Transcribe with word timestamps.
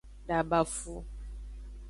Dabafu. 0.27 1.05